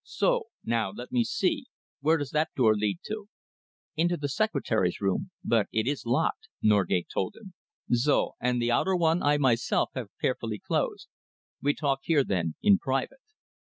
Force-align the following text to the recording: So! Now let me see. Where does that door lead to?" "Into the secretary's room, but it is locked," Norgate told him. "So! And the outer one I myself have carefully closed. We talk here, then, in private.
So! 0.03 0.45
Now 0.65 0.89
let 0.89 1.11
me 1.11 1.23
see. 1.23 1.67
Where 1.99 2.17
does 2.17 2.31
that 2.31 2.49
door 2.55 2.75
lead 2.75 3.01
to?" 3.05 3.27
"Into 3.95 4.17
the 4.17 4.29
secretary's 4.29 4.99
room, 4.99 5.29
but 5.43 5.67
it 5.71 5.85
is 5.85 6.07
locked," 6.07 6.47
Norgate 6.59 7.05
told 7.13 7.35
him. 7.35 7.53
"So! 7.91 8.33
And 8.39 8.59
the 8.59 8.71
outer 8.71 8.95
one 8.95 9.21
I 9.21 9.37
myself 9.37 9.91
have 9.93 10.09
carefully 10.19 10.57
closed. 10.57 11.07
We 11.61 11.75
talk 11.75 11.99
here, 12.01 12.23
then, 12.23 12.55
in 12.63 12.79
private. 12.79 13.21